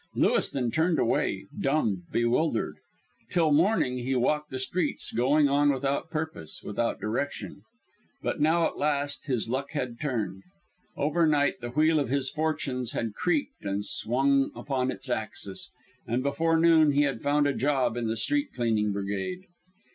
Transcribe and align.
Lewiston 0.15 0.71
turned 0.71 0.97
away, 0.97 1.45
dumb, 1.61 2.05
bewildered. 2.11 2.77
Till 3.29 3.51
morning 3.51 3.99
he 3.99 4.15
walked 4.15 4.49
the 4.49 4.57
streets, 4.57 5.11
going 5.11 5.47
on 5.47 5.71
without 5.71 6.09
purpose, 6.09 6.63
without 6.63 6.99
direction. 6.99 7.61
But 8.23 8.41
now 8.41 8.65
at 8.67 8.79
last 8.79 9.27
his 9.27 9.47
luck 9.47 9.73
had 9.73 9.99
turned. 9.99 10.41
Overnight 10.97 11.59
the 11.59 11.69
wheel 11.69 11.99
of 11.99 12.09
his 12.09 12.31
fortunes 12.31 12.93
had 12.93 13.13
creaked 13.13 13.63
and 13.63 13.85
swung 13.85 14.49
upon 14.55 14.89
its 14.89 15.07
axis, 15.07 15.69
and 16.07 16.23
before 16.23 16.57
noon 16.57 16.93
he 16.93 17.03
had 17.03 17.21
found 17.21 17.45
a 17.45 17.53
job 17.53 17.95
in 17.95 18.07
the 18.07 18.17
street 18.17 18.53
cleaning 18.55 18.91
brigade. 18.91 19.43